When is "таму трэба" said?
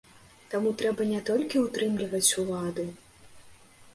0.53-1.01